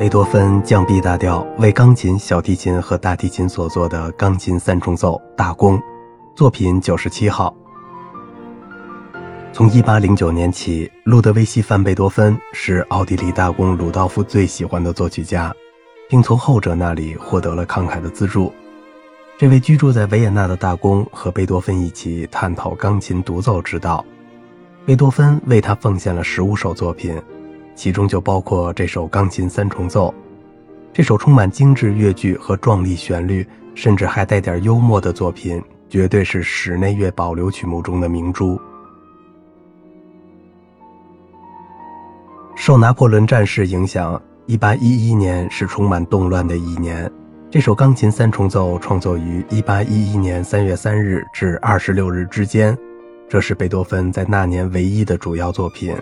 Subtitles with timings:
[0.00, 5.78] 贝多芬降 B 大调为钢琴、小提琴和大提琴所作的钢琴三重奏大公，
[6.34, 7.54] 作品九十七号。
[9.52, 15.54] 从1809年起，路德维希·范·贝多芬是奥地利大公鲁道夫最喜欢的作曲家，
[16.08, 18.50] 并从后者那里获得了慷慨的资助。
[19.36, 24.02] 这位居住在维也纳的大公和贝多芬一起探讨钢琴独奏之道。
[24.86, 27.20] 贝多芬为他奉献了十五首作品，
[27.80, 30.14] 其中就包括这首钢琴三重奏。
[30.92, 33.42] 这首充满精致乐句和壮丽旋律，
[33.74, 38.60] 甚至还带点幽默的作品，绝对是室内乐保留曲目中的明珠。
[42.54, 47.10] 受拿破仑战事影响，1811年是充满动乱的一年。
[47.50, 52.76] 这首钢琴三重奏创作于1811年3月3日至26日之间，
[53.26, 55.96] 这是贝多芬在那年唯一的主要作品。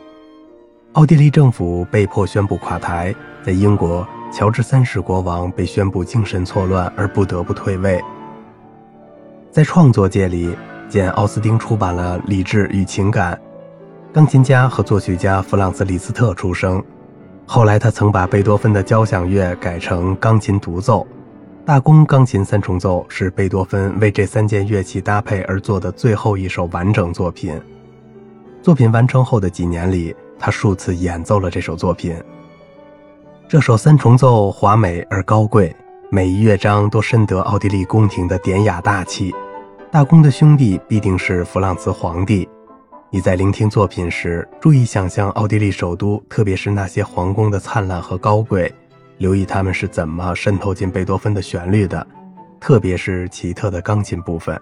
[0.95, 8.03] 奥地利政府被迫宣布垮台，在英国，乔治三世国王被宣布精神错乱而不得不退位。
[9.51, 10.57] 在创作界里，
[10.89, 13.35] 简·奥斯丁出版了《理智与情感》。
[14.15, 16.83] 钢琴家和作曲家弗朗茨·李斯特出生，
[17.47, 21.07] 后来他曾把贝多芬的交响乐改成钢琴独奏。
[21.67, 27.61] 大公钢琴三重奏是贝多芬为这三件乐器搭配而做的最后一首完整作品。
[28.63, 32.17] 作品完成后的几年里，他数次演奏了这首作品。
[33.49, 35.75] 这首三重奏华美而高贵，
[36.11, 39.35] 每一乐章都深得奥地利宫廷的典雅大气。
[39.91, 42.47] 大公的兄弟必定是弗朗茨皇帝。
[43.11, 48.71] 你在聆听作品时，注意想象奥地利首都，特别是那些皇宫的灿烂和高贵，
[49.17, 52.07] 留意他们是怎么渗透进贝多芬的旋律的，
[52.61, 54.61] 特别是奇特的钢琴部分。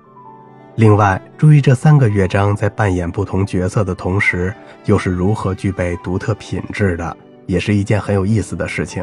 [0.76, 9.02] 另外，注意这三个乐章在扮演不同角色的同时，又是如何具备独特品质的，也是一件很有意思的事情。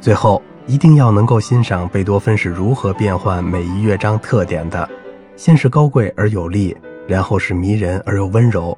[0.00, 4.88] 最后，一定要能够欣赏贝多芬是如何变换每一乐章特点的，
[5.36, 6.76] 先是高贵而有力。
[7.06, 8.76] 然后是迷人而又温柔，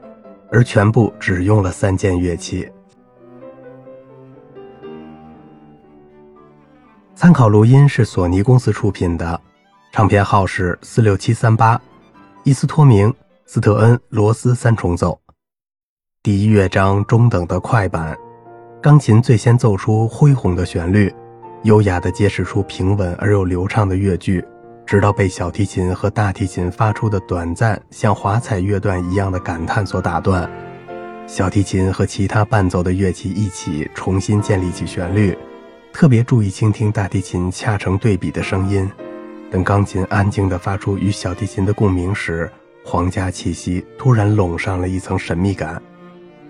[0.53, 2.69] 而全部只用了三件乐器。
[7.15, 9.41] 参考录音是索尼公司出品的，
[9.93, 11.81] 唱片号是四六七三八，
[12.45, 13.13] 伊斯托明
[13.47, 15.21] 斯特恩罗斯三重奏，
[16.23, 18.17] 第一乐章中等的快板，
[18.81, 21.13] 钢琴最先奏出恢宏的旋律，
[21.65, 24.45] 优雅地揭示出平稳而又流畅的乐句。
[24.87, 30.49] 直到被小提琴和大提琴发出的短暂、像华彩乐段一样的感叹所打断，
[31.27, 35.37] 小提琴和其他伴奏的乐器一起重新建立起旋律。
[35.93, 38.91] 特别注意倾听大提琴恰成对比的声音。
[39.51, 42.51] 等钢琴安静地发出与小提琴的共鸣时，
[42.85, 45.81] 皇家气息突然笼上了一层神秘感。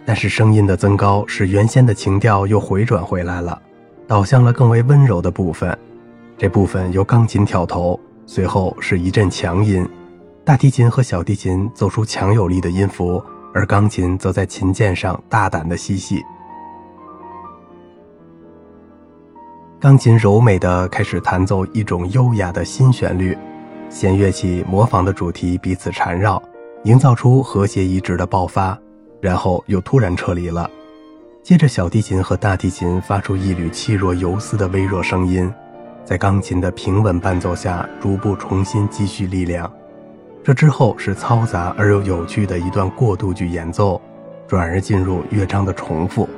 [0.05, 3.61] 但是声音的增高使原先的情调又回转回来了，
[4.07, 5.77] 导向了更为温柔的部分。
[6.37, 7.99] 这部分由钢琴挑头。
[8.27, 9.89] 随后是一阵强音，
[10.45, 13.23] 大提琴和小提琴奏出强有力的音符，
[13.55, 16.23] 而钢琴则在琴键上大胆地嬉戏。
[19.81, 23.39] 钢琴柔美地开始弹奏一种优雅的新旋律，
[23.89, 26.43] 弦乐器模仿的主题彼此缠绕，
[26.83, 28.77] 营造出和谐一致的爆发，
[29.21, 30.69] 然后又突然撤离了。
[31.45, 35.49] 接着，小提琴和大提琴发出一缕气若游丝的微弱声音。
[36.05, 39.73] 在钢琴的平稳伴奏下，逐步重新积蓄力量。
[40.43, 44.01] 这之后是嘈杂而又有趣的一段过渡句演奏，
[44.49, 46.29] 转而进入乐章的重复。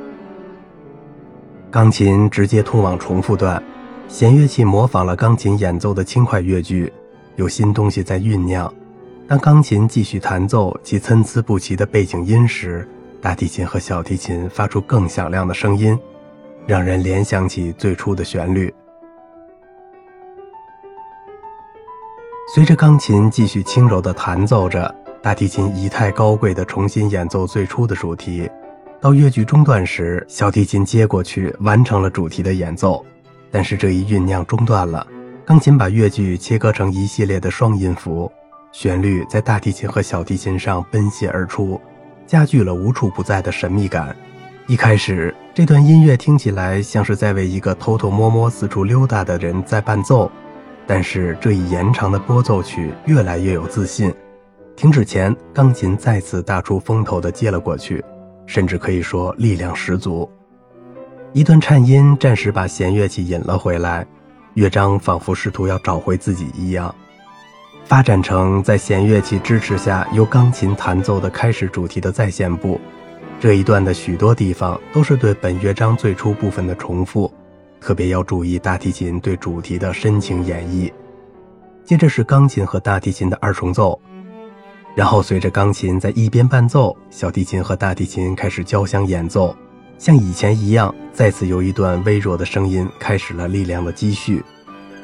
[1.70, 3.62] 钢琴直接通往重复段，
[4.08, 6.92] 弦乐器模仿了钢琴演奏的轻快乐句，
[7.36, 8.72] 有新东西在酝酿。
[9.28, 12.88] 当钢琴继续弹奏其参差不齐的背景音时，
[13.22, 15.96] 大提琴和小提琴发出更响亮的声音，
[16.66, 18.74] 让人联想起最初的旋律。
[22.52, 24.92] 随着钢琴继续轻柔地弹奏着，
[25.22, 28.50] 大提琴仪态高贵地重新演奏最初的主题。
[29.00, 33.02] 到乐句中断时，小提琴接过去完成了主题的演奏。
[33.50, 35.06] 但是这一酝酿中断了，
[35.46, 38.30] 钢琴把乐句切割成一系列的双音符，
[38.72, 41.80] 旋律在大提琴和小提琴上奔泻而出，
[42.26, 44.14] 加剧了无处不在的神秘感。
[44.66, 50.30] 一开始，这段音乐听起来像是在为一个偷偷摸摸四处溜达的人在伴奏。
[50.86, 54.12] 但是这一延长的拨奏曲越来越有自信。
[54.76, 58.04] 停止前，钢琴再次大出风头地接了过去，
[58.50, 60.28] 甚至可以说力量十足。
[61.32, 64.04] 一段颤音暂时把弦乐器引了回来，
[64.54, 66.92] 乐章仿佛试图要找回自己一样，
[67.84, 72.80] 发展成在弦乐器支持下由钢琴弹奏的开始主题的再现部。
[73.38, 77.32] 这一段的许多地方都是对本乐章最初部分的重复。
[77.80, 80.92] 特别要注意大提琴对主题的深情演绎。
[81.84, 83.98] 接着是钢琴和大提琴的二重奏，
[85.00, 89.56] 然后随着钢琴在一边伴奏，小提琴和大提琴开始交相演奏，
[89.96, 94.44] 像以前一样，再次由一段微弱的声音开始了力量的积蓄，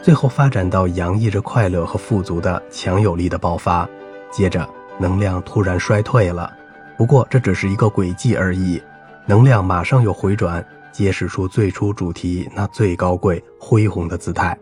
[0.03, 3.89] 最后发展到洋溢着快乐和富足的强有力的爆发，
[4.31, 6.53] 接着能量突然衰退了，
[6.99, 8.79] 不过这只是一个轨迹而已，
[9.25, 14.55] 能量马上又回转，揭示出最初主题那最高贵恢宏的姿态。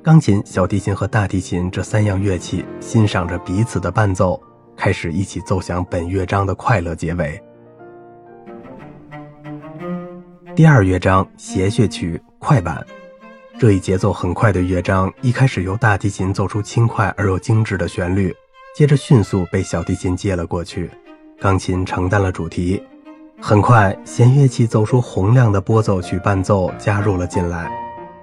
[0.00, 4.40] 钢琴、小提琴和大提琴这三样乐器欣赏着彼此的伴奏，
[4.80, 7.38] 开始一起奏响本乐章的快乐结尾。
[10.56, 12.82] 第二乐章谐谑曲快板，
[13.58, 18.34] 这一节奏很快的乐章，一开始由大提琴奏出轻快而又精致的旋律，
[18.74, 20.90] 接着迅速被小提琴接了过去，
[21.38, 22.82] 钢琴承担了主题。
[23.38, 27.70] 很快，弦乐器奏出洪亮的拨奏曲伴奏加入了进来。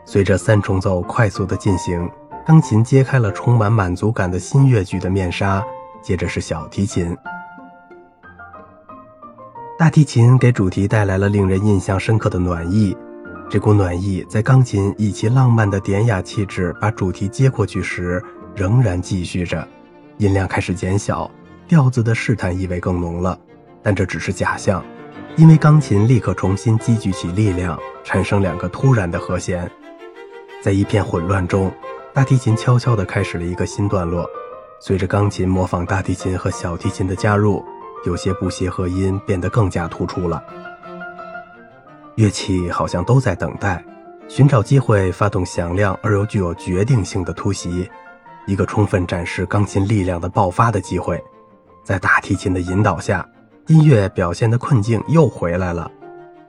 [0.05, 2.09] 随着三重奏快速的进行，
[2.47, 5.63] 钢琴揭开了充满满足感的新乐句的面纱。
[6.01, 7.15] 接着是小提琴，
[9.77, 12.95] 大提琴给主题带来了令人印象深刻的暖意。
[13.49, 18.21] 这股暖意在钢琴以其浪漫的典雅气质把主题接过去时，
[18.55, 19.65] 仍然继续着。
[20.17, 21.29] 音量开始减小，
[21.67, 23.39] 调子的试探意味更浓了。
[23.81, 24.83] 但这只是假象，
[25.37, 29.69] 因为钢琴立刻重新积聚起力量，产生两个突然的和弦。
[30.61, 31.71] 在一片混乱中，
[32.13, 34.27] 大提琴悄悄地开始了一个新段落。
[34.79, 37.63] 随着钢琴模仿大提琴和小提琴的加入，
[38.05, 40.43] 有些不协和音变得更加突出了。
[42.15, 43.83] 乐器好像都在等待，
[44.27, 47.89] 寻找机会发动响亮而又具有决定性的突袭，
[48.45, 51.23] 一个充分展示钢琴力量的爆发的机会。
[51.83, 53.27] 在大提琴的引导下，
[53.67, 55.91] 音乐表现的困境又回来了。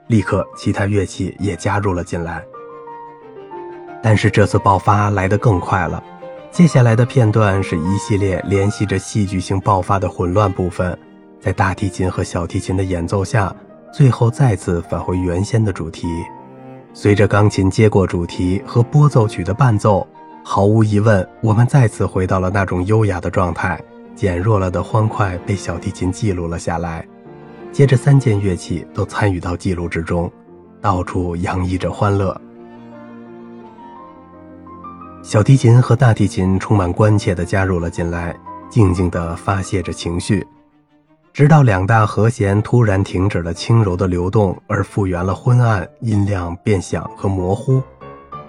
[0.07, 2.43] 立刻，其他乐器也加入了进来。
[4.01, 6.03] 但是这次爆发来得更快了。
[6.51, 10.97] 接下来的片段是一系列联系着戏剧性爆发的混乱部分，
[11.39, 13.55] 在大提琴和小提琴的演奏下，
[13.93, 16.07] 最后再次返回原先的主题。
[16.93, 20.05] 随着钢琴接过主题和拨奏曲的伴奏，
[20.43, 23.79] 毫无疑问，我们再次回到了那种优雅的状态。
[24.15, 27.07] 减弱了的欢快被小提琴记录了下来，
[27.71, 30.29] 接着三件乐器都参与到记录之中，
[30.81, 32.35] 到处洋溢着欢乐。
[35.21, 38.35] 小提琴和大提琴充满关切地加入了进来，
[38.69, 40.45] 静静地发泄着情绪，
[41.33, 47.81] 直到两大和弦突然停止了轻柔的流动，而复原了昏暗，音量变响和模糊。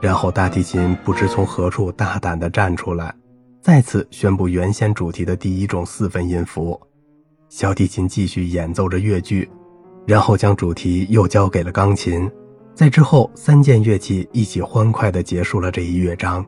[0.00, 3.14] 然后大提琴不知从何处大胆地站出来，
[3.60, 6.80] 再次宣布原先主题的第一种四分音符。
[7.48, 9.50] 小提琴继续演奏着乐句，
[10.06, 12.30] 然后将主题又交给了钢琴。
[12.74, 16.46] 在之后，三件乐器一起欢快地结束了这一乐章。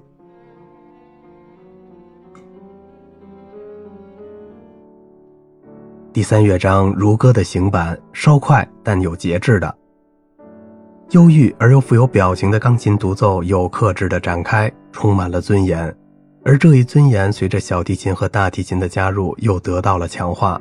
[6.12, 9.74] 第三乐章如歌的行板，稍快但有节制的，
[11.12, 15.96] 忧郁而又富有表情的钢琴独奏有克制的展开，充满了尊严。
[16.44, 20.60] 而这一尊严随着小提琴和大提琴的加入又得到了强化。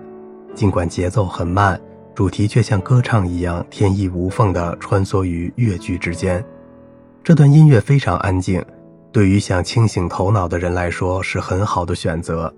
[0.56, 1.78] 尽管节奏很慢，
[2.16, 6.42] 主题却像歌唱一样天衣无缝地穿梭于乐句之间。
[7.22, 8.64] 这段音乐非常安静，
[9.12, 12.54] 对于想清醒头脑的人来说是很好的选择。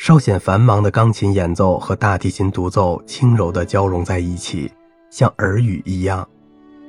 [0.00, 4.72] 稍显繁忙的钢琴演奏和大提琴独奏轻柔地交融在一起，
[5.10, 6.26] 像耳语一样。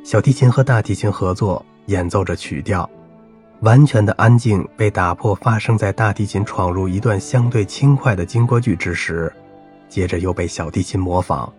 [0.02, 2.90] 小提琴和大提琴合作演奏着曲调，
[3.60, 9.30] 完全的安静被打破，发生在大提琴闯入一段相对轻快的经过句之时，
[9.90, 11.52] 接着又被小提琴模仿，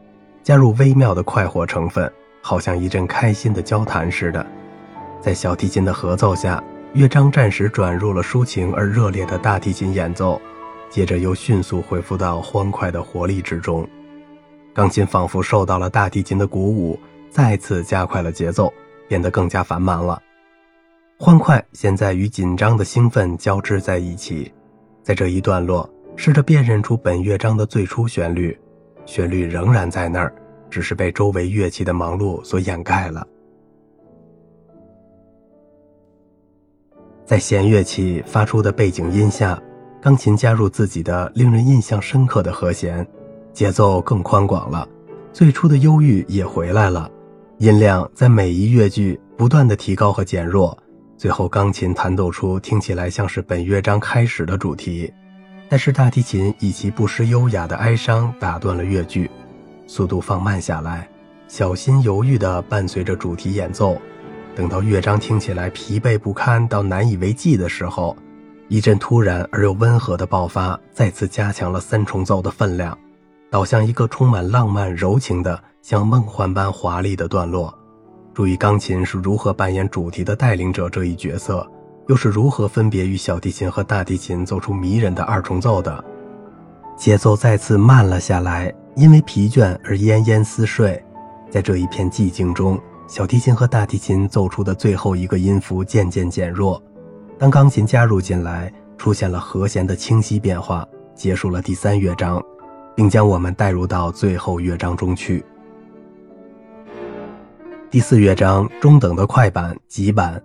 [0.42, 4.44] 加入微妙的快活成分，好像一阵开心的交谈似的。
[5.21, 10.40] 在小提琴的合奏下，乐章暂时转入了抒情而热烈的大提琴演奏。
[10.93, 13.89] 接着又迅速恢复到欢快的活力之中，
[14.75, 18.71] 钢琴仿佛受到了大提琴的鼓舞，再次加快了节奏，
[19.09, 20.23] 变得更加繁忙了。
[21.19, 24.53] 欢快现在与紧张的兴奋交织在一起，
[25.03, 28.55] 在这一段落，试着辨认出本乐章的最初旋律，
[29.07, 30.31] 旋律仍然在那儿，
[30.69, 33.27] 只是被周围乐器的忙碌所掩盖了。
[37.25, 39.59] 在弦乐器发出的背景音下。
[40.02, 43.06] 钢琴加入自己的令人印象深刻的和弦，
[43.52, 44.88] 节奏更宽广了，
[45.32, 47.09] 最初的忧郁也回来了，
[47.59, 50.76] 音量在每一乐句不断的提高和减弱，
[51.16, 55.09] 最后钢琴弹奏出听起来像是本乐章开始的主题，
[55.68, 59.30] 但是大提琴以其不失优雅的哀伤打断了乐句，
[59.87, 61.09] 速度放慢下来，
[61.47, 63.97] 小心犹豫地伴随着主题演奏，
[64.56, 68.16] 等到乐章听起来疲惫不堪到难以为继的时候，
[68.73, 72.97] 一阵突然而又温和的爆发，再次加强了三重奏的分量，
[73.50, 77.79] 导向一个充满浪漫柔情的、像梦幻般华丽的段落。
[78.33, 81.71] 注意钢琴是如何扮演主题的带领者这一角色，
[82.09, 86.02] 又是如何分别与小提琴和大提琴奏出迷人的二重奏的。
[86.97, 90.99] 节奏再次慢了下来，因为疲倦而奄奄似睡。
[91.50, 96.83] 在这一片寂静中，小提琴和大提琴奏出的最后一个音符渐渐减弱。
[97.43, 102.41] 当钢琴加入进来，出现了和弦的清晰变化，结束了第三乐章，
[102.95, 105.45] 并将我们带入到最后乐章中去。
[107.91, 110.41] 第四乐章中等的快板、急板，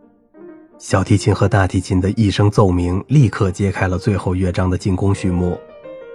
[0.79, 5.55] 小提琴和大提琴的一声奏鸣，立刻揭开了最后乐章的进攻序幕。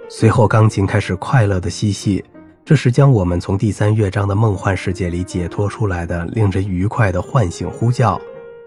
[0.09, 2.21] 随后，钢琴开始快乐的嬉戏。
[2.65, 8.19] 这是将我们从第三乐章的梦幻世界里解脱出来的令人愉快的唤醒呼叫。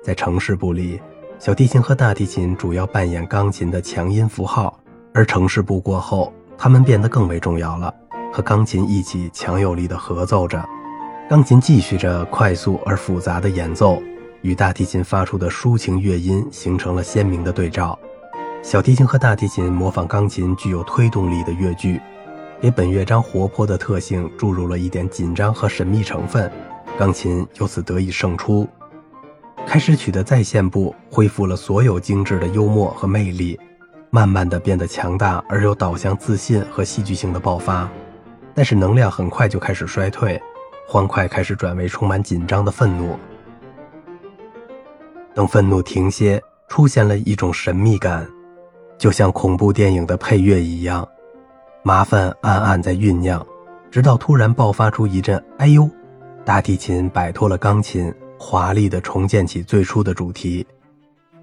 [0.03, 0.99] 在城市部里，
[1.39, 4.79] 小提琴和大提琴主要扮演钢琴的强音符号，
[5.13, 7.95] 而城市部过后，它们变得更为重要了，
[8.33, 10.67] 和钢琴一起强有力地合奏着。
[11.29, 14.03] 钢琴继续着快速而复杂的演奏，
[14.41, 17.99] 与大提琴发出的抒情乐音形成了鲜明的对照。
[18.63, 22.01] 小提琴和大提琴模仿钢琴具有推动力的乐句。
[22.63, 26.51] 给本乐章活泼的特性注入了一点紧张和神秘成分，
[26.99, 28.67] 钢琴由此得以胜出。
[29.67, 33.59] 开始曲的再现部恢复了所有精致的幽默和魅力，
[34.11, 37.87] 慢慢的变得强大而又导向自信和戏剧性的爆发。
[38.55, 40.41] 但是能量很快就开始衰退，
[40.87, 43.19] 欢快开始转为充满紧张的愤怒。
[45.35, 48.27] 等愤怒停歇，出现了一种神秘感，
[48.97, 51.07] 就像恐怖电影的配乐一样。
[51.83, 53.45] 麻烦暗暗在酝酿，
[53.91, 55.87] 直到突然爆发出一阵“哎呦”，
[56.47, 60.67] 大提琴摆脱了钢琴，华丽的重建起最初的主题。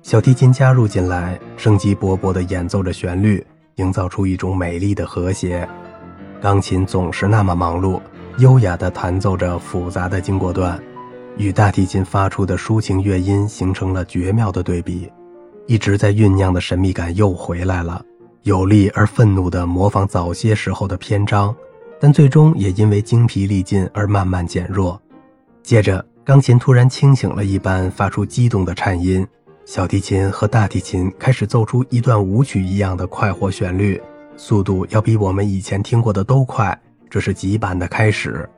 [0.01, 3.45] 小提琴加入进来，生机勃勃地演奏着旋律，
[3.75, 5.67] 营造出一种美丽的和谐。
[6.41, 8.01] 钢琴总是那么忙碌，
[8.37, 10.77] 优雅地弹奏着复杂的经过段，
[11.37, 15.09] 与大提琴发出的抒情乐音形成了绝妙的对比。
[15.67, 18.03] 一直在酝酿的神秘感又回来了。
[18.41, 21.55] 有力而愤怒地模仿早些时候的篇章，
[21.97, 25.01] 但最终也因为精疲力尽而慢慢减弱。
[25.61, 29.25] 接着，钢琴突然清醒了一般，发出激动的颤音；
[29.65, 34.01] 小提琴和大提琴开始奏出一段舞曲一样的快活旋律，
[34.37, 36.79] 速度要比我们以前听过的都快。
[37.09, 38.49] 这是极板的开始。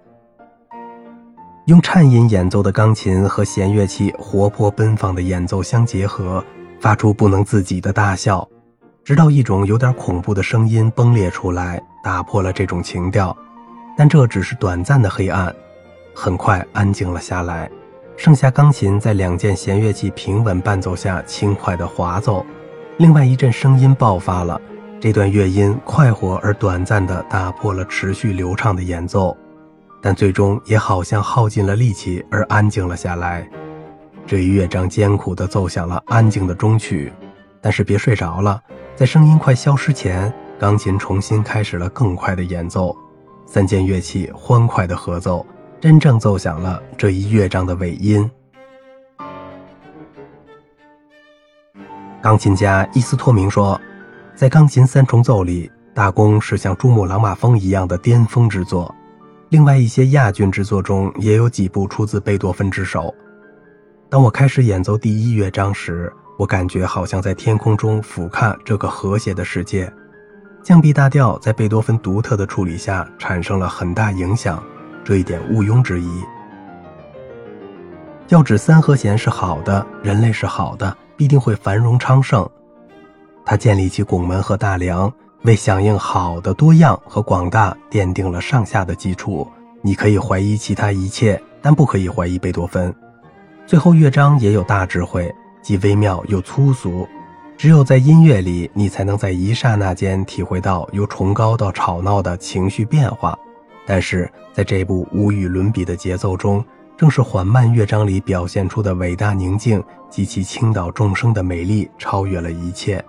[1.65, 6.45] 用颤音演奏的钢琴和弦乐器活泼奔放的演奏相结合，
[6.79, 8.47] 发出不能自己的大笑。
[9.03, 13.35] 直到一种有点恐怖的声音崩裂出来，打破了这种情调，
[13.97, 15.53] 但这只是短暂的黑暗，
[16.15, 17.69] 很快安静了下来，
[18.15, 22.45] 剩下钢琴在两件弦乐器平稳伴奏下轻快的滑奏，
[22.97, 24.59] 另外一阵声音爆发了，
[25.01, 29.35] 这段乐音快活而短暂地打破了持续流畅的演奏，
[30.01, 33.47] 但最终也好像耗尽了力气而安静了下来，
[34.25, 37.11] 这一乐章艰苦地奏响了安静的终曲，
[37.61, 38.61] 但是别睡着了。
[38.95, 42.95] 在声音快消失前，钢琴重新开始了更快的演奏，
[43.45, 45.45] 三件乐器欢快的合奏，
[45.85, 48.27] 真正奏响了这一乐章的尾音。
[52.23, 53.79] 钢琴家伊斯托明说，
[54.33, 58.95] 在钢琴三重奏里，大公是像珠穆朗玛峰一样的巅峰之作，
[59.49, 63.13] 另外一些亚军之作中也有几部出自贝多芬之手。
[64.09, 69.93] 当我开始演奏第一乐章时，我感觉好像在天空中俯瞰这个和谐的世界。
[70.63, 74.63] 降 B 大调在贝多芬独特的处理下产生了很大影响，
[75.05, 76.09] 这一点毋庸置疑。
[78.29, 82.49] 要指三和弦是好的，人类是好的，必定会繁荣昌盛。
[83.45, 89.47] 他建立起拱门和大梁，为响应好的多样和广大奠定了上下的基础。
[89.83, 92.91] 你可以怀疑其他一切，但不可以怀疑贝多芬。
[93.67, 95.31] 最后乐章也有大智慧。
[95.61, 97.07] 既微妙又粗俗，
[97.57, 103.35] 只有在音乐里，你才能在一刹那间体会到由崇高到吵闹的情绪变化。
[103.85, 106.63] 但是在这部无与伦比的节奏中，
[106.97, 113.03] 正是缓慢乐章里表现出的伟大宁静及其倾倒众生的美丽，超越了一切。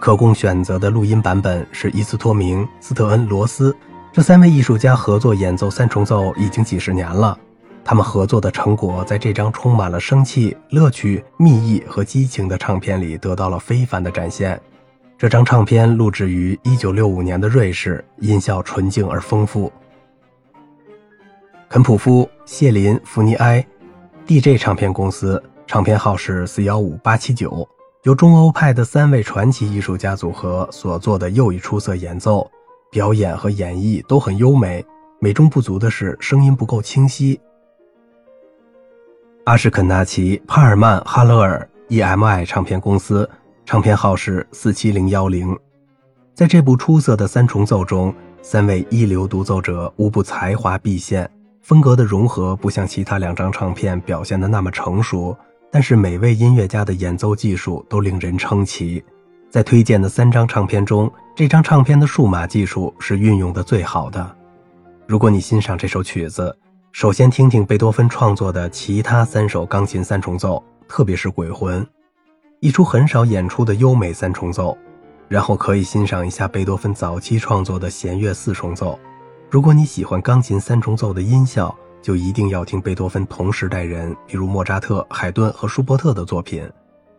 [0.00, 3.74] 可供选择的录音版本是伊斯托明、斯特恩、罗斯
[4.12, 7.38] 这三位艺术家合作演奏三重奏已经几十年了。
[7.84, 14.60] 他们合作的成果，在这张充满了生气、乐趣、蜜意和激情的唱片里得到了非凡的展现。
[15.16, 19.72] 这张唱片录制于1965年的瑞士，音效纯净而丰富。
[21.68, 23.64] 肯普夫、谢林、福尼埃
[24.26, 27.66] ，DJ 唱片公司，唱片号是四幺五八七九。
[28.02, 32.50] 由中欧派的三位传奇艺术家组合所做的又一出色演奏，
[32.90, 34.84] 表演和演绎都很优美。
[35.20, 37.40] 美中不足的是声音不够清晰。
[39.44, 43.28] 阿什肯纳奇、帕尔曼、哈勒尔 EMI 唱片公司，
[43.66, 45.56] 唱片号是四七零幺零。
[46.34, 51.30] 在这部出色的三重奏中，三位一流独奏者无不才华毕现，
[51.62, 55.36] 风格的融合不像其他两张唱片表现的那么成熟。
[55.70, 59.02] 但是每位音乐家的演奏技术都令人称奇，
[59.50, 64.36] 在推荐的三张唱片中，这张唱片的数码技术是运用的最好的。
[65.06, 66.56] 如果你欣赏这首曲子，
[66.92, 71.82] 首先听听贝多芬创作的其他三首钢琴三重奏，特别是《鬼魂》，
[72.64, 74.74] 一出很少演出的优美三重奏，
[75.28, 78.98] 然后可以欣赏一下贝多芬早期创作的弦乐四重奏。
[79.50, 86.66] 如果你喜欢钢琴三重奏的音效，就一定要听贝多芬同时代人，比如莫扎特、海顿和舒伯特的作品。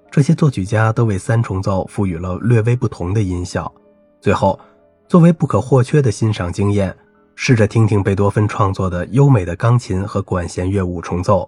[0.10, 3.72] 这些作曲家都为三重奏赋予了略微不同的音效。
[4.20, 4.60] 最后，
[5.08, 6.92] 作为不可或缺的欣赏经验，
[7.36, 11.48] 试着听听贝多芬创作的优美的钢琴和管弦乐五重奏。